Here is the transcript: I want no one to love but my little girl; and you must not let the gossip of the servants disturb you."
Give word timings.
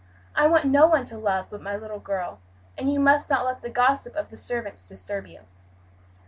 I 0.33 0.47
want 0.47 0.65
no 0.65 0.87
one 0.87 1.05
to 1.05 1.17
love 1.19 1.45
but 1.51 1.61
my 1.61 1.75
little 1.75 1.99
girl; 1.99 2.39
and 2.75 2.91
you 2.91 2.99
must 2.99 3.29
not 3.29 3.45
let 3.45 3.61
the 3.61 3.69
gossip 3.69 4.15
of 4.15 4.31
the 4.31 4.35
servants 4.35 4.89
disturb 4.89 5.27
you." 5.27 5.41